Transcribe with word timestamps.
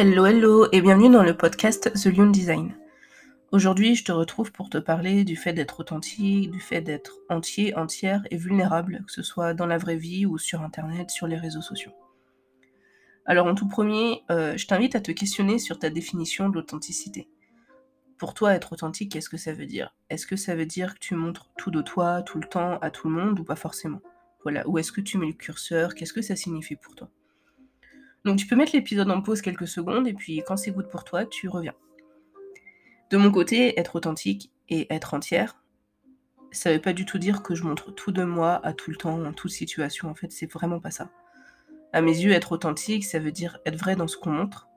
Hello, 0.00 0.26
hello 0.26 0.68
et 0.70 0.80
bienvenue 0.80 1.10
dans 1.10 1.24
le 1.24 1.36
podcast 1.36 1.92
The 1.92 2.06
Lune 2.06 2.30
Design. 2.30 2.72
Aujourd'hui, 3.50 3.96
je 3.96 4.04
te 4.04 4.12
retrouve 4.12 4.52
pour 4.52 4.70
te 4.70 4.78
parler 4.78 5.24
du 5.24 5.34
fait 5.34 5.52
d'être 5.52 5.80
authentique, 5.80 6.52
du 6.52 6.60
fait 6.60 6.80
d'être 6.80 7.18
entier, 7.28 7.76
entière 7.76 8.22
et 8.30 8.36
vulnérable, 8.36 9.02
que 9.04 9.12
ce 9.12 9.24
soit 9.24 9.54
dans 9.54 9.66
la 9.66 9.76
vraie 9.76 9.96
vie 9.96 10.24
ou 10.24 10.38
sur 10.38 10.62
Internet, 10.62 11.10
sur 11.10 11.26
les 11.26 11.36
réseaux 11.36 11.62
sociaux. 11.62 11.90
Alors 13.26 13.48
en 13.48 13.56
tout 13.56 13.66
premier, 13.66 14.22
euh, 14.30 14.56
je 14.56 14.68
t'invite 14.68 14.94
à 14.94 15.00
te 15.00 15.10
questionner 15.10 15.58
sur 15.58 15.80
ta 15.80 15.90
définition 15.90 16.48
de 16.48 16.54
l'authenticité. 16.54 17.28
Pour 18.18 18.34
toi, 18.34 18.54
être 18.54 18.74
authentique, 18.74 19.10
qu'est-ce 19.10 19.28
que 19.28 19.36
ça 19.36 19.52
veut 19.52 19.66
dire? 19.66 19.96
Est-ce 20.10 20.28
que 20.28 20.36
ça 20.36 20.54
veut 20.54 20.66
dire 20.66 20.94
que 20.94 21.00
tu 21.00 21.16
montres 21.16 21.50
tout 21.58 21.72
de 21.72 21.82
toi, 21.82 22.22
tout 22.22 22.38
le 22.38 22.46
temps, 22.46 22.78
à 22.78 22.92
tout 22.92 23.08
le 23.08 23.14
monde 23.16 23.40
ou 23.40 23.42
pas 23.42 23.56
forcément? 23.56 24.00
Voilà, 24.44 24.64
où 24.68 24.78
est-ce 24.78 24.92
que 24.92 25.00
tu 25.00 25.18
mets 25.18 25.26
le 25.26 25.32
curseur? 25.32 25.96
Qu'est-ce 25.96 26.12
que 26.12 26.22
ça 26.22 26.36
signifie 26.36 26.76
pour 26.76 26.94
toi? 26.94 27.10
Donc 28.24 28.38
tu 28.38 28.46
peux 28.46 28.56
mettre 28.56 28.74
l'épisode 28.74 29.10
en 29.10 29.22
pause 29.22 29.40
quelques 29.40 29.68
secondes 29.68 30.06
et 30.06 30.14
puis 30.14 30.42
quand 30.46 30.56
c'est 30.56 30.70
good 30.70 30.88
pour 30.88 31.04
toi, 31.04 31.24
tu 31.24 31.48
reviens. 31.48 31.74
De 33.10 33.16
mon 33.16 33.30
côté, 33.30 33.78
être 33.78 33.96
authentique 33.96 34.52
et 34.68 34.92
être 34.92 35.14
entière, 35.14 35.62
ça 36.50 36.72
veut 36.72 36.80
pas 36.80 36.92
du 36.92 37.04
tout 37.04 37.18
dire 37.18 37.42
que 37.42 37.54
je 37.54 37.64
montre 37.64 37.90
tout 37.90 38.12
de 38.12 38.22
moi 38.22 38.60
à 38.64 38.72
tout 38.72 38.90
le 38.90 38.96
temps, 38.96 39.24
en 39.24 39.32
toute 39.32 39.50
situation. 39.50 40.08
En 40.08 40.14
fait, 40.14 40.32
c'est 40.32 40.50
vraiment 40.50 40.80
pas 40.80 40.90
ça. 40.90 41.10
À 41.92 42.02
mes 42.02 42.18
yeux, 42.18 42.32
être 42.32 42.52
authentique, 42.52 43.04
ça 43.04 43.18
veut 43.18 43.32
dire 43.32 43.58
être 43.64 43.76
vrai 43.76 43.96
dans 43.96 44.08
ce 44.08 44.16
qu'on 44.16 44.30
montre, 44.30 44.68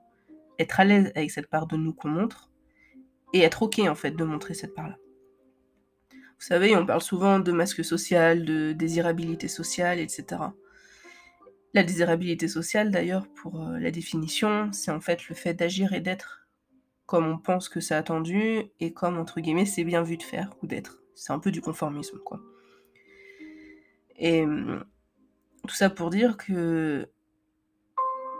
être 0.58 0.80
à 0.80 0.84
l'aise 0.84 1.12
avec 1.14 1.30
cette 1.30 1.48
part 1.48 1.66
de 1.66 1.76
nous 1.76 1.92
qu'on 1.92 2.08
montre, 2.08 2.50
et 3.32 3.40
être 3.40 3.62
ok 3.62 3.80
en 3.80 3.94
fait 3.94 4.12
de 4.12 4.24
montrer 4.24 4.54
cette 4.54 4.74
part-là. 4.74 4.96
Vous 6.10 6.46
savez, 6.46 6.74
on 6.74 6.84
parle 6.84 7.02
souvent 7.02 7.38
de 7.38 7.52
masque 7.52 7.84
social, 7.84 8.44
de 8.44 8.72
désirabilité 8.72 9.46
sociale, 9.46 10.00
etc. 10.00 10.42
La 11.74 11.82
désirabilité 11.82 12.48
sociale, 12.48 12.90
d'ailleurs, 12.90 13.26
pour 13.28 13.62
euh, 13.62 13.78
la 13.78 13.90
définition, 13.90 14.70
c'est 14.72 14.90
en 14.90 15.00
fait 15.00 15.28
le 15.28 15.34
fait 15.34 15.54
d'agir 15.54 15.92
et 15.92 16.00
d'être 16.00 16.42
comme 17.06 17.26
on 17.26 17.38
pense 17.38 17.68
que 17.68 17.80
c'est 17.80 17.94
attendu 17.94 18.62
et 18.80 18.92
comme, 18.92 19.18
entre 19.18 19.40
guillemets, 19.40 19.66
c'est 19.66 19.84
bien 19.84 20.02
vu 20.02 20.16
de 20.16 20.22
faire 20.22 20.50
ou 20.62 20.66
d'être. 20.66 21.02
C'est 21.14 21.32
un 21.32 21.38
peu 21.38 21.50
du 21.50 21.60
conformisme, 21.60 22.18
quoi. 22.24 22.40
Et 24.16 24.44
hum, 24.44 24.84
tout 25.66 25.74
ça 25.74 25.90
pour 25.90 26.10
dire 26.10 26.36
que 26.36 27.08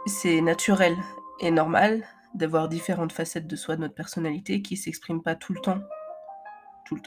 c'est 0.07 0.41
naturel 0.41 0.97
et 1.41 1.51
normal 1.51 2.05
d'avoir 2.35 2.69
différentes 2.69 3.13
facettes 3.13 3.47
de 3.47 3.57
soi, 3.57 3.77
de 3.77 3.83
notre 3.83 3.95
personnalité, 3.95 4.63
qui 4.63 4.77
s'expriment 4.77 5.23
pas 5.23 5.35
tout 5.35 5.53
le 5.53 5.61
temps 5.61 5.83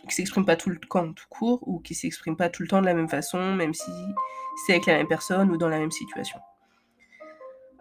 qui 0.08 0.16
s'exprime 0.16 0.45
pas 0.45 0.56
tout 0.56 0.70
le 0.70 0.80
temps 0.80 1.14
tout 1.14 1.26
court 1.30 1.68
ou 1.68 1.80
qui 1.80 1.95
s'exprime 1.95 2.36
pas 2.36 2.50
tout 2.50 2.64
le 2.64 2.68
temps 2.68 2.81
de 2.81 2.86
la 2.86 2.94
même 2.94 3.09
façon, 3.09 3.56
même 3.56 3.73
si 3.73 3.92
c'est 4.66 4.73
avec 4.73 4.86
la 4.86 4.95
même 4.98 5.08
personne 5.08 5.52
ou 5.52 5.58
dans 5.58 5.70
la 5.70 5.80
même 5.80 5.92
situation. 5.92 6.40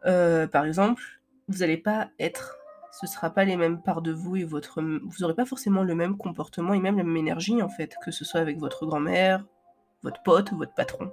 Euh, 0.06 0.46
par 0.46 0.64
exemple, 0.64 1.02
vous 1.48 1.58
n'allez 1.58 1.76
pas 1.76 2.10
être, 2.18 2.58
ce 3.00 3.06
sera 3.06 3.30
pas 3.30 3.44
les 3.44 3.56
mêmes 3.56 3.80
parts 3.80 4.02
de 4.02 4.12
vous 4.12 4.36
et 4.36 4.44
votre, 4.44 4.82
vous 4.82 5.16
n'aurez 5.20 5.34
pas 5.34 5.46
forcément 5.46 5.82
le 5.82 5.94
même 5.94 6.16
comportement 6.16 6.74
et 6.74 6.80
même 6.80 6.96
la 6.96 7.04
même 7.04 7.16
énergie 7.16 7.62
en 7.62 7.68
fait, 7.68 7.94
que 8.04 8.10
ce 8.10 8.24
soit 8.24 8.40
avec 8.40 8.58
votre 8.58 8.86
grand-mère, 8.86 9.44
votre 10.02 10.22
pote 10.22 10.52
ou 10.52 10.56
votre 10.58 10.74
patron. 10.74 11.12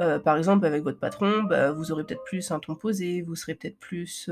Euh, 0.00 0.18
par 0.18 0.36
exemple, 0.36 0.66
avec 0.66 0.82
votre 0.82 0.98
patron, 0.98 1.44
bah, 1.44 1.70
vous 1.70 1.92
aurez 1.92 2.04
peut-être 2.04 2.24
plus 2.24 2.50
un 2.50 2.58
ton 2.58 2.74
posé, 2.74 3.22
vous 3.22 3.36
serez 3.36 3.54
peut-être 3.54 3.78
plus, 3.78 4.28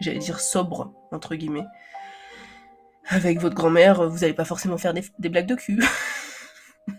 j'allais 0.00 0.18
dire 0.18 0.40
sobre 0.40 0.94
entre 1.10 1.34
guillemets 1.34 1.66
avec 3.06 3.40
votre 3.40 3.54
grand-mère, 3.54 4.08
vous 4.08 4.18
n'allez 4.20 4.34
pas 4.34 4.44
forcément 4.44 4.78
faire 4.78 4.94
des, 4.94 5.28
blagues 5.28 5.46
de 5.46 5.54
cul. 5.54 5.82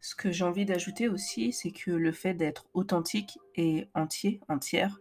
Ce 0.00 0.14
que 0.14 0.30
j'ai 0.30 0.44
envie 0.44 0.64
d'ajouter 0.64 1.08
aussi, 1.08 1.52
c'est 1.52 1.72
que 1.72 1.90
le 1.90 2.12
fait 2.12 2.34
d'être 2.34 2.66
authentique 2.72 3.38
et 3.56 3.88
entier, 3.94 4.40
entière, 4.48 4.98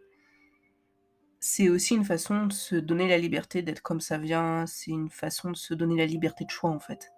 c'est 1.40 1.70
aussi 1.70 1.96
une 1.96 2.04
façon 2.04 2.48
de 2.48 2.54
se 2.54 2.76
donner 2.76 3.08
la 3.08 3.18
liberté 3.18 3.62
d'être 3.62 3.82
comme 3.82 4.02
ça 4.02 4.18
vient, 4.18 4.66
c'est 4.68 4.92
une 4.92 5.10
façon 5.10 5.52
de 5.52 5.56
se 5.56 5.74
donner 5.74 5.96
la 5.96 6.06
liberté 6.06 6.44
de 6.44 6.50
choix 6.50 6.70
en 6.70 6.80
fait. 6.80 7.12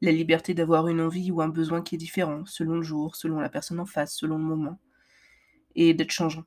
La 0.00 0.12
liberté 0.12 0.54
d'avoir 0.54 0.88
une 0.88 1.00
envie 1.00 1.30
ou 1.30 1.42
un 1.42 1.48
besoin 1.48 1.82
qui 1.82 1.96
est 1.96 1.98
différent, 1.98 2.44
selon 2.46 2.76
le 2.76 2.82
jour, 2.82 3.16
selon 3.16 3.40
la 3.40 3.50
personne 3.50 3.80
en 3.80 3.86
face, 3.86 4.14
selon 4.14 4.38
le 4.38 4.44
moment, 4.44 4.78
et 5.74 5.92
d'être 5.92 6.12
changeant 6.12 6.44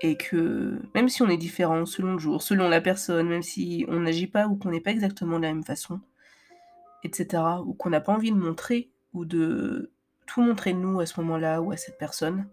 et 0.00 0.16
que 0.16 0.80
même 0.94 1.08
si 1.08 1.22
on 1.22 1.28
est 1.28 1.36
différent 1.36 1.86
selon 1.86 2.12
le 2.12 2.18
jour, 2.18 2.42
selon 2.42 2.68
la 2.68 2.80
personne, 2.80 3.28
même 3.28 3.42
si 3.42 3.84
on 3.88 4.00
n'agit 4.00 4.26
pas 4.26 4.46
ou 4.46 4.56
qu'on 4.56 4.70
n'est 4.70 4.80
pas 4.80 4.90
exactement 4.90 5.38
de 5.38 5.42
la 5.42 5.54
même 5.54 5.64
façon, 5.64 6.00
etc., 7.04 7.42
ou 7.64 7.74
qu'on 7.74 7.90
n'a 7.90 8.00
pas 8.00 8.12
envie 8.12 8.30
de 8.32 8.36
montrer 8.36 8.90
ou 9.12 9.24
de 9.24 9.92
tout 10.26 10.42
montrer 10.42 10.72
de 10.72 10.78
nous 10.78 11.00
à 11.00 11.06
ce 11.06 11.20
moment-là 11.20 11.62
ou 11.62 11.72
à 11.72 11.76
cette 11.76 11.98
personne, 11.98 12.48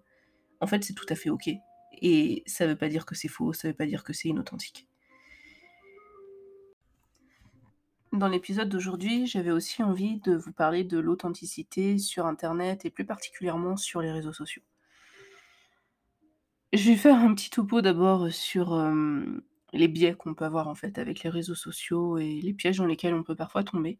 en 0.61 0.67
fait 0.67 0.83
c'est 0.83 0.93
tout 0.93 1.05
à 1.09 1.15
fait 1.15 1.29
ok. 1.29 1.49
Et 2.01 2.43
ça 2.45 2.67
veut 2.67 2.75
pas 2.75 2.89
dire 2.89 3.05
que 3.05 3.15
c'est 3.15 3.27
faux, 3.27 3.53
ça 3.53 3.67
veut 3.67 3.73
pas 3.73 3.85
dire 3.85 4.03
que 4.03 4.13
c'est 4.13 4.29
inauthentique. 4.29 4.87
Dans 8.11 8.27
l'épisode 8.29 8.69
d'aujourd'hui, 8.69 9.27
j'avais 9.27 9.51
aussi 9.51 9.83
envie 9.83 10.21
de 10.21 10.35
vous 10.35 10.53
parler 10.53 10.85
de 10.85 10.97
l'authenticité 10.97 11.97
sur 11.97 12.25
Internet 12.25 12.85
et 12.85 12.89
plus 12.89 13.05
particulièrement 13.05 13.75
sur 13.75 14.01
les 14.01 14.11
réseaux 14.11 14.31
sociaux. 14.31 14.63
Je 16.73 16.89
vais 16.89 16.97
faire 16.97 17.15
un 17.15 17.33
petit 17.33 17.49
topo 17.49 17.81
d'abord 17.81 18.31
sur, 18.31 18.73
les 19.75 19.87
biais 19.87 20.15
qu'on 20.15 20.33
peut 20.33 20.45
avoir 20.45 20.67
en 20.67 20.75
fait 20.75 20.97
avec 20.97 21.23
les 21.23 21.29
réseaux 21.29 21.55
sociaux 21.55 22.17
et 22.17 22.39
les 22.41 22.53
pièges 22.53 22.77
dans 22.77 22.85
lesquels 22.85 23.13
on 23.13 23.23
peut 23.23 23.35
parfois 23.35 23.63
tomber. 23.63 23.99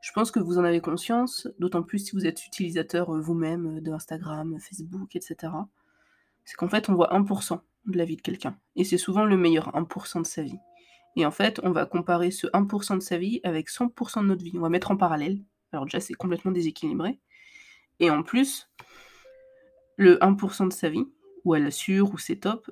Je 0.00 0.10
pense 0.12 0.30
que 0.30 0.40
vous 0.40 0.58
en 0.58 0.64
avez 0.64 0.80
conscience, 0.80 1.46
d'autant 1.58 1.82
plus 1.82 2.00
si 2.00 2.12
vous 2.12 2.26
êtes 2.26 2.44
utilisateur, 2.46 3.12
vous-même, 3.12 3.80
de 3.80 3.92
Instagram, 3.92 4.58
Facebook 4.58 5.14
etc. 5.14 5.52
C'est 6.44 6.56
qu'en 6.56 6.68
fait, 6.68 6.88
on 6.88 6.94
voit 6.94 7.12
1% 7.12 7.60
de 7.86 7.98
la 7.98 8.04
vie 8.04 8.16
de 8.16 8.22
quelqu'un 8.22 8.58
et 8.74 8.84
c'est 8.84 8.98
souvent 8.98 9.24
le 9.24 9.36
meilleur 9.36 9.68
1% 9.74 10.22
de 10.22 10.26
sa 10.26 10.42
vie 10.42 10.58
et 11.14 11.26
en 11.26 11.30
fait, 11.30 11.60
on 11.62 11.70
va 11.70 11.84
comparer 11.86 12.30
ce 12.30 12.46
1% 12.48 12.96
de 12.96 13.02
sa 13.02 13.18
vie 13.18 13.40
avec 13.44 13.68
100% 13.68 14.22
de 14.22 14.26
notre 14.26 14.42
vie. 14.42 14.52
On 14.56 14.62
va 14.62 14.70
mettre 14.70 14.90
en 14.90 14.96
parallèle. 14.96 15.44
Alors 15.70 15.84
déjà, 15.84 16.00
c'est 16.00 16.14
complètement 16.14 16.52
déséquilibré 16.52 17.20
et 18.00 18.10
en 18.10 18.22
plus, 18.22 18.70
le 19.96 20.16
1% 20.16 20.68
de 20.68 20.72
sa 20.72 20.88
vie, 20.88 21.04
ou 21.44 21.54
elle 21.54 21.66
assure, 21.66 22.12
ou 22.12 22.18
c'est 22.18 22.36
top, 22.36 22.70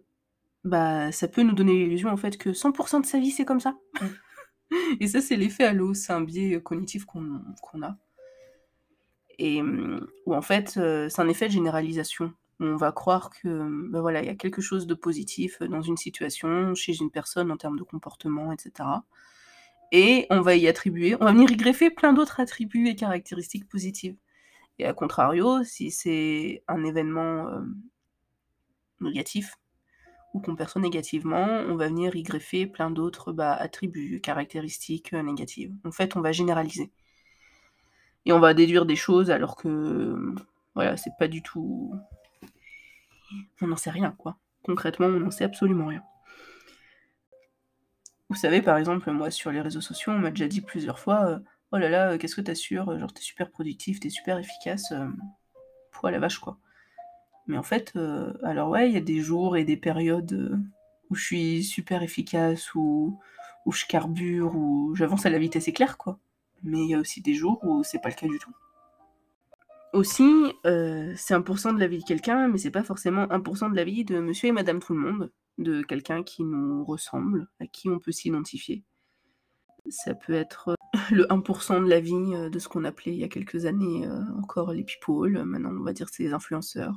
bah 0.65 1.11
ça 1.13 1.29
peut 1.29 1.43
nous 1.43 1.55
donner 1.55 1.73
l'illusion 1.73 2.11
en 2.11 2.17
fait 2.17 2.37
que 2.37 2.51
100% 2.51 3.01
de 3.01 3.07
sa 3.07 3.19
vie 3.19 3.31
c'est 3.31 3.45
comme 3.45 3.61
ça. 3.61 3.77
Mm. 4.01 4.07
et 5.01 5.07
ça 5.09 5.21
c'est 5.21 5.37
l'effet 5.37 5.65
halo, 5.65 5.95
c'est 5.95 6.13
un 6.13 6.21
biais 6.21 6.61
cognitif 6.63 7.05
qu'on 7.05 7.83
a. 7.83 7.97
Et 9.39 9.63
mm, 9.63 10.07
où 10.27 10.35
en 10.35 10.43
fait 10.43 10.77
euh, 10.77 11.09
c'est 11.09 11.23
un 11.23 11.29
effet 11.29 11.49
de 11.49 11.53
généralisation. 11.53 12.33
On 12.63 12.77
va 12.77 12.93
croire 12.93 13.31
que 13.31 13.89
bah 13.91 14.03
voilà, 14.03 14.21
il 14.23 14.27
y 14.27 14.31
a 14.31 14.35
quelque 14.35 14.61
chose 14.61 14.87
de 14.87 14.95
positif 14.95 15.63
dans 15.63 15.81
une 15.81 15.97
situation, 15.97 16.75
chez 16.75 16.95
une 16.95 17.11
personne 17.11 17.51
en 17.51 17.57
termes 17.57 17.79
de 17.79 17.85
comportement, 17.85 18.53
etc. 18.53 18.87
Et 19.93 20.27
on 20.31 20.43
va 20.43 20.55
y 20.57 20.69
attribuer, 20.69 21.17
on 21.21 21.25
va 21.25 21.33
venir 21.33 21.51
y 21.51 21.57
greffer 21.57 21.91
plein 21.91 22.13
d'autres 22.13 22.39
attributs 22.39 22.89
et 22.89 22.95
caractéristiques 22.95 23.69
positives. 23.69 24.15
Et 24.79 24.85
à 24.87 24.93
contrario, 24.93 25.65
si 25.65 25.91
c'est 25.91 26.63
un 26.69 26.85
événement 26.85 27.49
euh, 27.49 27.61
négatif 29.01 29.57
ou 30.33 30.41
qu'on 30.41 30.55
perçoit 30.55 30.81
négativement, 30.81 31.47
on 31.47 31.75
va 31.75 31.89
venir 31.89 32.15
y 32.15 32.23
greffer 32.23 32.67
plein 32.67 32.91
d'autres 32.91 33.33
bah, 33.33 33.53
attributs, 33.53 34.21
caractéristiques 34.21 35.13
euh, 35.13 35.23
négatives. 35.23 35.75
En 35.85 35.91
fait, 35.91 36.17
on 36.17 36.21
va 36.21 36.33
généraliser. 36.33 36.91
Et 38.27 38.33
on 38.33 38.39
va 38.39 38.55
déduire 38.55 38.87
des 38.87 38.97
choses 38.97 39.31
alors 39.31 39.57
que, 39.57 40.35
voilà, 40.75 40.97
c'est 40.97 41.13
pas 41.19 41.27
du 41.27 41.43
tout. 41.43 41.95
On 43.61 43.67
n'en 43.67 43.77
sait 43.77 43.91
rien, 43.91 44.13
quoi. 44.13 44.37
Concrètement, 44.63 45.07
on 45.07 45.21
n'en 45.21 45.31
sait 45.31 45.45
absolument 45.45 45.87
rien. 45.87 46.03
Vous 48.29 48.37
savez, 48.37 48.63
par 48.63 48.77
exemple, 48.79 49.11
moi, 49.11 49.31
sur 49.33 49.51
les 49.51 49.61
réseaux 49.61 49.81
sociaux, 49.81 50.13
on 50.13 50.19
m'a 50.19 50.31
déjà 50.31 50.47
dit 50.47 50.61
plusieurs 50.61 51.01
fois 51.01 51.27
euh, 51.27 51.39
Oh 51.73 51.79
là 51.79 51.89
là, 51.89 52.19
qu'est-ce 52.19 52.37
que 52.37 52.41
t'assures? 52.41 52.99
Genre, 52.99 53.13
t'es 53.13 53.23
super 53.23 53.51
productif, 53.51 53.99
t'es 53.99 54.11
super 54.11 54.39
efficace. 54.39 54.93
Euh, 54.93 55.09
la 56.05 56.19
vache, 56.19 56.39
quoi. 56.39 56.57
Mais 57.51 57.59
en 57.59 57.65
fait, 57.65 57.93
euh, 57.97 58.33
alors 58.45 58.69
ouais, 58.69 58.89
il 58.89 58.95
y 58.95 58.97
a 58.97 59.01
des 59.01 59.21
jours 59.21 59.57
et 59.57 59.65
des 59.65 59.77
périodes 59.77 60.33
euh, 60.35 60.57
où 61.11 61.17
je 61.17 61.25
suis 61.25 61.65
super 61.65 62.05
efficace, 62.05 62.73
où, 62.77 63.19
où 63.67 63.73
je 63.73 63.87
carbure, 63.87 64.55
où 64.55 64.95
j'avance 64.95 65.27
à 65.27 65.31
la 65.31 65.39
vitesse 65.41 65.67
éclair, 65.67 65.99
quoi. 65.99 66.21
Mais 66.63 66.79
il 66.79 66.91
y 66.91 66.95
a 66.95 67.01
aussi 67.01 67.21
des 67.21 67.35
jours 67.35 67.59
où 67.65 67.83
c'est 67.83 67.99
pas 67.99 68.09
le 68.09 68.15
cas 68.15 68.29
du 68.29 68.39
tout. 68.39 68.55
Aussi, 69.93 70.31
euh, 70.65 71.13
c'est 71.17 71.35
1% 71.35 71.75
de 71.75 71.81
la 71.81 71.89
vie 71.89 71.99
de 71.99 72.05
quelqu'un, 72.05 72.47
mais 72.47 72.59
c'est 72.59 72.71
pas 72.71 72.85
forcément 72.85 73.25
1% 73.25 73.69
de 73.69 73.75
la 73.75 73.83
vie 73.83 74.05
de 74.05 74.21
monsieur 74.21 74.51
et 74.51 74.53
madame 74.53 74.79
tout 74.79 74.95
le 74.95 75.01
monde, 75.01 75.33
de 75.59 75.83
quelqu'un 75.83 76.23
qui 76.23 76.45
nous 76.45 76.85
ressemble, 76.85 77.49
à 77.59 77.67
qui 77.67 77.89
on 77.89 77.99
peut 77.99 78.13
s'identifier. 78.13 78.85
Ça 79.89 80.15
peut 80.15 80.35
être 80.35 80.77
le 81.11 81.25
1% 81.25 81.85
de 81.85 81.91
la 81.91 81.99
vie 81.99 82.49
de 82.49 82.59
ce 82.61 82.69
qu'on 82.69 82.85
appelait 82.85 83.13
il 83.13 83.19
y 83.19 83.25
a 83.25 83.29
quelques 83.29 83.67
années 83.67 84.09
encore 84.39 84.73
les 84.73 84.85
people, 84.85 85.43
maintenant 85.45 85.73
on 85.73 85.83
va 85.83 85.93
dire 85.93 86.09
c'est 86.11 86.23
les 86.23 86.33
influenceurs 86.33 86.95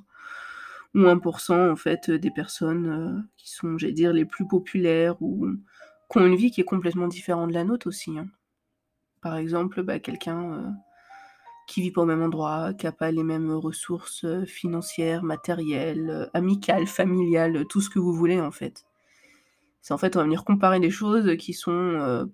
ou 0.96 1.00
1% 1.00 1.72
en 1.72 1.76
fait 1.76 2.12
des 2.12 2.32
personnes 2.32 2.88
euh, 2.88 3.22
qui 3.38 3.52
sont, 3.52 3.78
j'allais 3.78 3.94
dire, 3.94 4.14
les 4.14 4.26
plus 4.26 4.48
populaires 4.48 5.22
ou 5.22 5.48
qui 6.12 6.18
ont 6.18 6.26
une 6.26 6.36
vie 6.36 6.52
qui 6.52 6.62
est 6.62 6.66
complètement 6.66 7.08
différente 7.08 7.50
de 7.50 7.54
la 7.54 7.64
nôtre 7.64 7.88
aussi. 7.88 8.18
Hein. 8.18 8.28
Par 9.22 9.38
exemple, 9.38 9.82
bah, 9.84 10.00
quelqu'un, 10.00 10.54
euh, 10.54 10.70
qui 11.68 11.82
vit 11.82 11.92
pas 11.92 12.02
au 12.02 12.06
même 12.06 12.22
endroit, 12.22 12.74
qui 12.74 12.88
a 12.88 12.92
pas 12.92 13.12
les 13.12 13.24
mêmes 13.24 13.52
ressources 13.52 14.26
euh, 14.26 14.46
financières, 14.46 15.24
matérielles, 15.24 16.30
amicales, 16.34 16.88
familiales, 16.88 17.66
tout 17.70 17.82
ce 17.82 17.90
que 17.90 18.00
vous 18.00 18.14
voulez 18.14 18.40
en 18.40 18.52
fait. 18.52 18.86
C'est 19.82 19.94
en 19.94 19.98
fait, 19.98 20.16
on 20.16 20.20
va 20.20 20.26
venir 20.26 20.46
comparer 20.46 20.80
des 20.80 20.92
choses 20.92 21.36
qui 21.38 21.54
sont, 21.54 22.30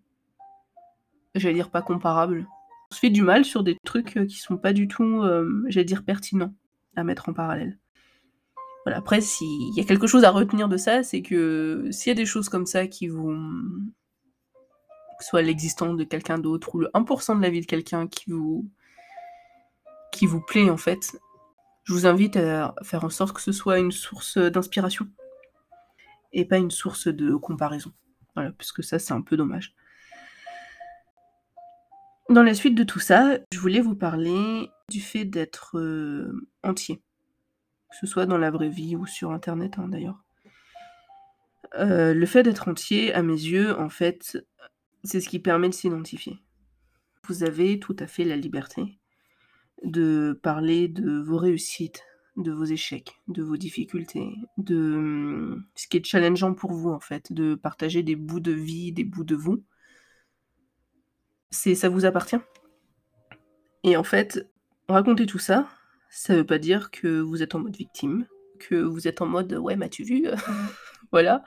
j'allais 1.33 1.55
dire 1.55 1.71
pas 1.71 1.81
comparables. 1.81 2.47
On 2.91 2.95
se 2.95 2.99
fait 2.99 3.09
du 3.09 3.23
mal 3.23 3.43
sur 3.43 3.63
des 3.63 3.75
trucs 3.85 4.19
qui 4.27 4.37
sont 4.37 4.57
pas 4.57 4.71
du 4.71 4.87
tout, 4.87 5.23
j'allais 5.67 5.85
dire 5.85 6.03
pertinents 6.03 6.53
à 6.95 7.03
mettre 7.03 7.27
en 7.27 7.33
parallèle. 7.33 7.78
Voilà, 8.85 8.97
après, 8.99 9.21
s'il 9.21 9.75
y 9.75 9.81
a 9.81 9.83
quelque 9.83 10.07
chose 10.07 10.23
à 10.23 10.31
retenir 10.31 10.69
de 10.69 10.77
ça, 10.77 11.03
c'est 11.03 11.21
que 11.21 11.87
s'il 11.91 12.09
y 12.09 12.11
a 12.11 12.15
des 12.15 12.25
choses 12.25 12.49
comme 12.49 12.65
ça 12.65 12.87
qui 12.87 13.07
vous. 13.07 13.35
que 15.19 15.25
soit 15.25 15.41
l'existence 15.41 15.97
de 15.97 16.03
quelqu'un 16.03 16.37
d'autre 16.39 16.75
ou 16.75 16.79
le 16.79 16.89
1% 16.93 17.37
de 17.37 17.41
la 17.41 17.49
vie 17.49 17.61
de 17.61 17.65
quelqu'un 17.65 18.07
qui 18.07 18.29
vous 18.31 18.69
qui 20.11 20.25
vous 20.25 20.41
plaît 20.41 20.69
en 20.69 20.77
fait, 20.77 21.17
je 21.83 21.93
vous 21.93 22.05
invite 22.05 22.35
à 22.37 22.73
faire 22.83 23.03
en 23.03 23.09
sorte 23.09 23.33
que 23.33 23.41
ce 23.41 23.51
soit 23.51 23.79
une 23.79 23.91
source 23.91 24.37
d'inspiration 24.37 25.07
et 26.33 26.45
pas 26.45 26.57
une 26.57 26.71
source 26.71 27.07
de 27.07 27.35
comparaison. 27.35 27.91
Voilà, 28.35 28.51
puisque 28.51 28.83
ça 28.83 28.99
c'est 28.99 29.13
un 29.13 29.21
peu 29.21 29.37
dommage. 29.37 29.75
Dans 32.29 32.43
la 32.43 32.53
suite 32.53 32.75
de 32.75 32.83
tout 32.83 32.99
ça, 32.99 33.39
je 33.51 33.59
voulais 33.59 33.81
vous 33.81 33.95
parler 33.95 34.69
du 34.89 35.01
fait 35.01 35.25
d'être 35.25 35.79
euh, 35.79 36.47
entier, 36.63 37.01
que 37.89 37.97
ce 37.97 38.07
soit 38.07 38.25
dans 38.25 38.37
la 38.37 38.51
vraie 38.51 38.69
vie 38.69 38.95
ou 38.95 39.05
sur 39.05 39.31
Internet 39.31 39.77
hein, 39.77 39.87
d'ailleurs. 39.87 40.23
Euh, 41.75 42.13
le 42.13 42.25
fait 42.25 42.43
d'être 42.43 42.67
entier, 42.67 43.13
à 43.13 43.21
mes 43.21 43.33
yeux, 43.33 43.77
en 43.79 43.89
fait, 43.89 44.43
c'est 45.03 45.21
ce 45.21 45.29
qui 45.29 45.39
permet 45.39 45.69
de 45.69 45.73
s'identifier. 45.73 46.39
Vous 47.27 47.43
avez 47.43 47.79
tout 47.79 47.95
à 47.99 48.07
fait 48.07 48.23
la 48.23 48.35
liberté 48.35 48.97
de 49.83 50.37
parler 50.41 50.87
de 50.87 51.21
vos 51.21 51.37
réussites, 51.37 52.03
de 52.37 52.51
vos 52.51 52.65
échecs, 52.65 53.21
de 53.27 53.43
vos 53.43 53.57
difficultés, 53.57 54.35
de 54.57 55.57
ce 55.75 55.87
qui 55.87 55.97
est 55.97 56.05
challengeant 56.05 56.53
pour 56.53 56.73
vous 56.73 56.89
en 56.89 56.99
fait, 56.99 57.31
de 57.31 57.55
partager 57.55 58.03
des 58.03 58.15
bouts 58.15 58.39
de 58.39 58.51
vie, 58.51 58.91
des 58.91 59.03
bouts 59.03 59.23
de 59.23 59.35
vous. 59.35 59.63
C'est 61.51 61.75
ça 61.75 61.89
vous 61.89 62.05
appartient. 62.05 62.39
Et 63.83 63.95
en 63.95 64.03
fait, 64.03 64.49
raconter 64.87 65.25
tout 65.25 65.39
ça, 65.39 65.67
ça 66.09 66.35
veut 66.35 66.45
pas 66.45 66.59
dire 66.59 66.91
que 66.91 67.21
vous 67.21 67.43
êtes 67.43 67.55
en 67.55 67.59
mode 67.59 67.75
victime, 67.75 68.25
que 68.59 68.75
vous 68.75 69.07
êtes 69.07 69.21
en 69.21 69.27
mode 69.27 69.53
ouais, 69.53 69.75
m'as-tu 69.75 70.03
vu 70.03 70.25
Voilà. 71.11 71.43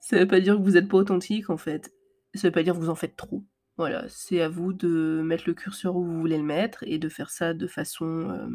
Ça 0.00 0.18
veut 0.18 0.26
pas 0.26 0.40
dire 0.40 0.56
que 0.56 0.62
vous 0.62 0.76
êtes 0.76 0.88
pas 0.88 0.98
authentique 0.98 1.50
en 1.50 1.56
fait. 1.56 1.92
Ça 2.34 2.48
veut 2.48 2.52
pas 2.52 2.62
dire 2.62 2.74
que 2.74 2.78
vous 2.78 2.90
en 2.90 2.94
faites 2.94 3.16
trop. 3.16 3.44
Voilà, 3.78 4.06
c'est 4.08 4.42
à 4.42 4.48
vous 4.48 4.72
de 4.72 5.22
mettre 5.24 5.44
le 5.46 5.54
curseur 5.54 5.96
où 5.96 6.04
vous 6.04 6.20
voulez 6.20 6.36
le 6.36 6.44
mettre 6.44 6.84
et 6.84 6.98
de 6.98 7.08
faire 7.08 7.30
ça 7.30 7.54
de 7.54 7.66
façon, 7.66 8.30
euh, 8.30 8.48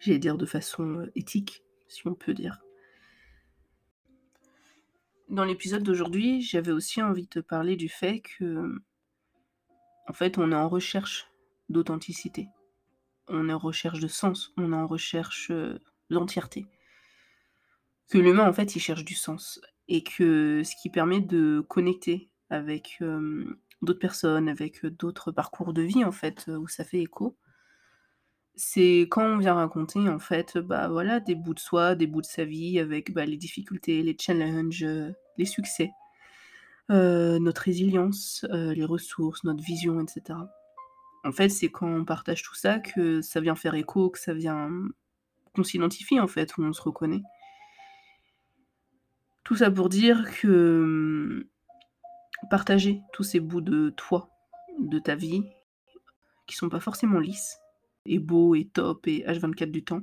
j'allais 0.00 0.18
dire 0.18 0.36
de 0.36 0.46
façon 0.46 1.00
euh, 1.00 1.12
éthique, 1.14 1.62
si 1.86 2.06
on 2.08 2.14
peut 2.14 2.34
dire. 2.34 2.58
Dans 5.28 5.44
l'épisode 5.44 5.84
d'aujourd'hui, 5.84 6.42
j'avais 6.42 6.72
aussi 6.72 7.00
envie 7.00 7.22
de 7.22 7.28
te 7.28 7.38
parler 7.38 7.76
du 7.76 7.88
fait 7.88 8.20
que, 8.20 8.82
en 10.08 10.12
fait, 10.12 10.38
on 10.38 10.50
est 10.50 10.56
en 10.56 10.68
recherche 10.68 11.28
d'authenticité. 11.68 12.48
On 13.28 13.48
est 13.48 13.52
en 13.52 13.58
recherche 13.58 14.00
de 14.00 14.08
sens, 14.08 14.52
on 14.56 14.72
est 14.72 14.76
en 14.76 14.86
recherche 14.86 15.50
euh, 15.50 15.78
d'entièreté. 16.10 16.66
Que 18.10 18.18
l'humain, 18.18 18.48
en 18.48 18.52
fait, 18.52 18.74
il 18.74 18.80
cherche 18.80 19.04
du 19.04 19.14
sens. 19.14 19.60
Et 19.88 20.02
que 20.02 20.62
ce 20.64 20.74
qui 20.80 20.90
permet 20.90 21.20
de 21.20 21.64
connecter 21.66 22.30
avec 22.50 23.02
d'autres 23.82 23.98
personnes, 23.98 24.48
avec 24.48 24.84
d'autres 24.84 25.32
parcours 25.32 25.72
de 25.72 25.82
vie 25.82 26.04
en 26.04 26.12
fait, 26.12 26.46
où 26.48 26.68
ça 26.68 26.84
fait 26.84 27.00
écho. 27.00 27.38
C'est 28.54 29.02
quand 29.10 29.24
on 29.24 29.38
vient 29.38 29.54
raconter 29.54 30.00
en 30.08 30.18
fait, 30.18 30.58
bah 30.58 30.88
voilà, 30.88 31.20
des 31.20 31.34
bouts 31.34 31.54
de 31.54 31.58
soi, 31.58 31.94
des 31.94 32.06
bouts 32.06 32.20
de 32.20 32.26
sa 32.26 32.44
vie, 32.44 32.78
avec 32.80 33.14
bah, 33.14 33.24
les 33.24 33.36
difficultés, 33.38 34.02
les 34.02 34.16
challenges, 34.18 34.86
les 35.38 35.44
succès, 35.46 35.90
notre 36.90 37.62
résilience, 37.62 38.44
les 38.50 38.84
ressources, 38.84 39.44
notre 39.44 39.62
vision, 39.62 40.00
etc. 40.00 40.38
En 41.28 41.32
fait, 41.32 41.50
c'est 41.50 41.68
quand 41.68 41.86
on 41.86 42.06
partage 42.06 42.42
tout 42.42 42.54
ça 42.54 42.78
que 42.78 43.20
ça 43.20 43.42
vient 43.42 43.54
faire 43.54 43.74
écho, 43.74 44.08
que 44.08 44.18
ça 44.18 44.32
vient 44.32 44.70
qu'on 45.54 45.62
s'identifie 45.62 46.18
en 46.18 46.26
fait, 46.26 46.56
où 46.56 46.62
on 46.62 46.72
se 46.72 46.80
reconnaît. 46.80 47.20
Tout 49.44 49.54
ça 49.54 49.70
pour 49.70 49.90
dire 49.90 50.24
que 50.40 51.46
partager 52.48 53.02
tous 53.12 53.24
ces 53.24 53.40
bouts 53.40 53.60
de 53.60 53.90
toi, 53.90 54.30
de 54.78 54.98
ta 54.98 55.16
vie, 55.16 55.42
qui 56.46 56.56
sont 56.56 56.70
pas 56.70 56.80
forcément 56.80 57.18
lisses, 57.18 57.58
et 58.06 58.18
beaux, 58.18 58.54
et 58.54 58.64
top, 58.64 59.06
et 59.06 59.22
H24 59.26 59.70
du 59.70 59.84
temps, 59.84 60.00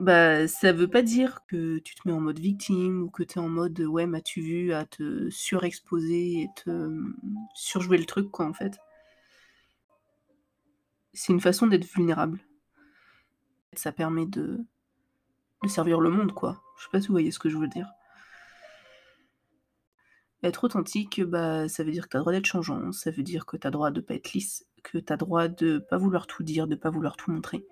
bah 0.00 0.46
ça 0.48 0.72
veut 0.72 0.88
pas 0.88 1.00
dire 1.02 1.40
que 1.48 1.78
tu 1.78 1.94
te 1.94 2.06
mets 2.06 2.14
en 2.14 2.20
mode 2.20 2.38
victime 2.38 3.04
ou 3.04 3.10
que 3.10 3.22
tu 3.22 3.38
es 3.38 3.42
en 3.42 3.48
mode 3.48 3.80
ouais 3.80 4.06
m'as-tu 4.06 4.40
vu 4.40 4.72
à 4.72 4.84
te 4.84 5.30
surexposer 5.30 6.42
et 6.42 6.48
te 6.56 6.90
surjouer 7.54 7.98
le 7.98 8.06
truc 8.06 8.30
quoi 8.30 8.46
en 8.46 8.52
fait. 8.52 8.78
C'est 11.14 11.32
une 11.32 11.40
façon 11.40 11.66
d'être 11.66 11.84
vulnérable. 11.84 12.40
Ça 13.74 13.92
permet 13.92 14.26
de, 14.26 14.60
de 15.62 15.68
servir 15.68 16.00
le 16.00 16.10
monde 16.10 16.32
quoi. 16.32 16.62
Je 16.78 16.84
sais 16.84 16.90
pas 16.90 17.00
si 17.00 17.08
vous 17.08 17.14
voyez 17.14 17.30
ce 17.30 17.38
que 17.38 17.48
je 17.48 17.56
veux 17.56 17.68
dire. 17.68 17.88
Être 20.42 20.64
authentique, 20.64 21.22
bah, 21.22 21.68
ça 21.68 21.84
veut 21.84 21.92
dire 21.92 22.04
que 22.04 22.10
tu 22.10 22.16
as 22.16 22.18
le 22.18 22.22
droit 22.22 22.32
d'être 22.32 22.46
changeant, 22.46 22.90
ça 22.90 23.12
veut 23.12 23.22
dire 23.22 23.46
que 23.46 23.56
tu 23.56 23.66
as 23.66 23.70
le 23.70 23.74
droit 23.74 23.90
de 23.92 24.00
pas 24.00 24.14
être 24.14 24.32
lisse, 24.32 24.66
que 24.82 24.98
tu 24.98 25.12
as 25.12 25.14
le 25.14 25.20
droit 25.20 25.46
de 25.46 25.78
pas 25.78 25.98
vouloir 25.98 26.26
tout 26.26 26.42
dire, 26.42 26.66
de 26.66 26.74
pas 26.74 26.90
vouloir 26.90 27.16
tout 27.16 27.30
montrer. 27.30 27.64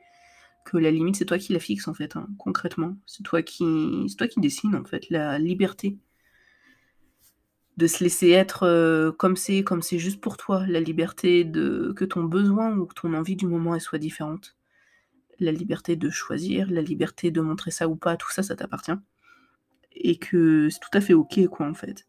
Que 0.65 0.77
la 0.77 0.93
limite, 0.93 1.17
c'est 1.17 1.25
toi 1.25 1.39
qui 1.39 1.53
la 1.53 1.59
fixes, 1.59 1.89
en 1.89 1.95
fait, 1.95 2.15
hein, 2.17 2.29
concrètement. 2.39 2.97
C'est 3.07 3.25
toi 3.25 3.43
qui 3.43 4.07
c'est 4.09 4.17
toi 4.17 4.29
qui 4.29 4.41
dessine, 4.41 4.77
en 4.77 4.85
fait, 4.85 5.11
la 5.11 5.39
liberté 5.39 5.99
de 7.81 7.87
se 7.87 8.05
laisser 8.05 8.29
être, 8.31 8.65
euh, 8.65 9.11
comme 9.11 9.37
c'est, 9.37 9.65
comme 9.65 9.81
c'est 9.81 9.99
juste 9.99 10.21
pour 10.21 10.37
toi. 10.37 10.67
La 10.69 10.81
liberté 10.81 11.45
de 11.45 11.95
que 11.97 12.05
ton 12.05 12.25
besoin 12.25 12.77
ou 12.77 12.85
que 12.85 12.95
ton 12.95 13.15
envie 13.15 13.37
du 13.37 13.47
moment, 13.47 13.79
soit 13.81 13.99
différente. 13.99 14.55
La 15.39 15.51
liberté 15.51 15.97
de 15.97 16.11
choisir, 16.11 16.71
la 16.71 16.83
liberté 16.83 17.31
de 17.31 17.41
montrer 17.41 17.71
ça 17.71 17.89
ou 17.89 17.97
pas, 17.97 18.19
tout 18.19 18.31
ça, 18.31 18.43
ça 18.43 18.55
t'appartient. 18.55 18.93
Et 19.93 20.19
que 20.19 20.69
c'est 20.69 20.81
tout 20.81 20.91
à 20.93 21.01
fait 21.01 21.15
OK, 21.15 21.47
quoi, 21.47 21.67
en 21.67 21.75
fait. 21.75 22.07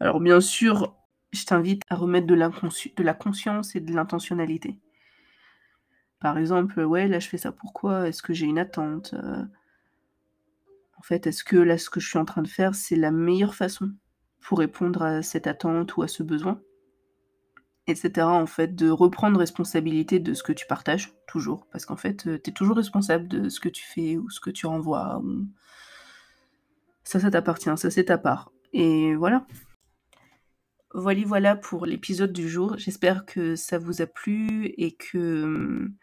Alors 0.00 0.18
bien 0.20 0.40
sûr, 0.40 0.96
je 1.30 1.44
t'invite 1.44 1.82
à 1.88 1.94
remettre 1.94 2.26
de, 2.26 2.34
de 2.34 3.02
la 3.04 3.14
conscience 3.14 3.76
et 3.76 3.80
de 3.80 3.92
l'intentionnalité. 3.92 4.76
Par 6.18 6.36
exemple, 6.36 6.80
ouais, 6.82 7.06
là 7.06 7.20
je 7.20 7.28
fais 7.28 7.38
ça 7.38 7.52
pourquoi? 7.52 8.08
Est-ce 8.08 8.22
que 8.22 8.34
j'ai 8.34 8.46
une 8.46 8.58
attente? 8.58 9.14
Euh? 9.14 9.44
En 10.98 11.02
fait, 11.02 11.28
est-ce 11.28 11.44
que 11.44 11.56
là 11.56 11.78
ce 11.78 11.90
que 11.90 12.00
je 12.00 12.08
suis 12.08 12.18
en 12.18 12.24
train 12.24 12.42
de 12.42 12.48
faire, 12.48 12.74
c'est 12.74 12.96
la 12.96 13.12
meilleure 13.12 13.54
façon 13.54 13.92
pour 14.44 14.58
répondre 14.58 15.02
à 15.02 15.22
cette 15.22 15.46
attente 15.46 15.96
ou 15.96 16.02
à 16.02 16.08
ce 16.08 16.22
besoin 16.22 16.60
Etc. 17.86 18.26
En 18.26 18.46
fait, 18.46 18.74
de 18.74 18.88
reprendre 18.88 19.38
responsabilité 19.38 20.18
de 20.18 20.32
ce 20.32 20.42
que 20.42 20.52
tu 20.52 20.66
partages, 20.66 21.12
toujours. 21.26 21.66
Parce 21.70 21.84
qu'en 21.84 21.96
fait, 21.96 22.26
euh, 22.26 22.38
tu 22.42 22.50
es 22.50 22.52
toujours 22.52 22.76
responsable 22.76 23.28
de 23.28 23.50
ce 23.50 23.60
que 23.60 23.68
tu 23.68 23.84
fais 23.84 24.16
ou 24.16 24.30
ce 24.30 24.40
que 24.40 24.50
tu 24.50 24.66
renvoies. 24.66 25.22
Ça, 27.04 27.20
ça 27.20 27.30
t'appartient, 27.30 27.76
ça 27.76 27.90
c'est 27.90 28.04
ta 28.04 28.16
part. 28.16 28.52
Et 28.72 29.14
voilà. 29.14 29.46
Voilà, 30.94 31.20
voilà 31.26 31.56
pour 31.56 31.84
l'épisode 31.84 32.32
du 32.32 32.48
jour. 32.48 32.78
J'espère 32.78 33.26
que 33.26 33.56
ça 33.56 33.78
vous 33.78 34.00
a 34.00 34.06
plu 34.06 34.72
et 34.78 34.92
que 34.92 35.44
hum, 35.44 35.94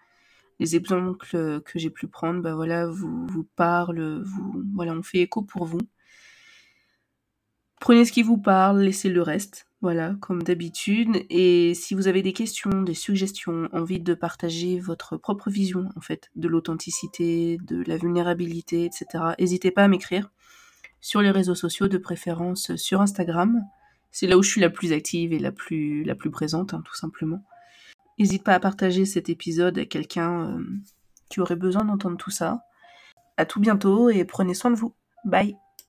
les 0.59 0.75
exemples 0.75 1.25
que 1.25 1.79
j'ai 1.79 1.89
pu 1.89 2.07
prendre, 2.07 2.41
bah 2.41 2.53
voilà, 2.53 2.87
vous, 2.87 3.25
vous 3.25 3.43
parlent, 3.55 4.21
vous, 4.23 4.63
voilà, 4.75 4.93
on 4.93 5.01
fait 5.01 5.19
écho 5.19 5.41
pour 5.41 5.65
vous. 5.65 5.79
Prenez 7.81 8.05
ce 8.05 8.11
qui 8.11 8.21
vous 8.21 8.37
parle, 8.37 8.81
laissez 8.81 9.09
le 9.09 9.23
reste, 9.23 9.65
voilà, 9.81 10.13
comme 10.21 10.43
d'habitude. 10.43 11.25
Et 11.31 11.73
si 11.73 11.95
vous 11.95 12.07
avez 12.07 12.21
des 12.21 12.31
questions, 12.31 12.83
des 12.83 12.93
suggestions, 12.93 13.67
envie 13.73 13.99
de 13.99 14.13
partager 14.13 14.79
votre 14.79 15.17
propre 15.17 15.49
vision, 15.49 15.89
en 15.95 15.99
fait, 15.99 16.29
de 16.35 16.47
l'authenticité, 16.47 17.57
de 17.65 17.83
la 17.87 17.97
vulnérabilité, 17.97 18.85
etc., 18.85 19.33
n'hésitez 19.39 19.71
pas 19.71 19.83
à 19.83 19.87
m'écrire 19.87 20.29
sur 21.01 21.23
les 21.23 21.31
réseaux 21.31 21.55
sociaux, 21.55 21.87
de 21.87 21.97
préférence 21.97 22.75
sur 22.75 23.01
Instagram. 23.01 23.65
C'est 24.11 24.27
là 24.27 24.37
où 24.37 24.43
je 24.43 24.49
suis 24.51 24.61
la 24.61 24.69
plus 24.69 24.93
active 24.93 25.33
et 25.33 25.39
la 25.39 25.51
plus, 25.51 26.03
la 26.03 26.13
plus 26.13 26.29
présente, 26.29 26.75
hein, 26.75 26.83
tout 26.85 26.95
simplement. 26.95 27.43
N'hésite 28.19 28.43
pas 28.43 28.53
à 28.53 28.59
partager 28.59 29.05
cet 29.05 29.27
épisode 29.27 29.79
à 29.79 29.85
quelqu'un 29.85 30.51
euh, 30.51 30.63
qui 31.29 31.39
aurait 31.39 31.55
besoin 31.55 31.83
d'entendre 31.83 32.17
tout 32.17 32.29
ça. 32.29 32.61
À 33.37 33.45
tout 33.47 33.59
bientôt 33.59 34.11
et 34.11 34.23
prenez 34.23 34.53
soin 34.53 34.69
de 34.69 34.75
vous. 34.75 34.93
Bye 35.25 35.55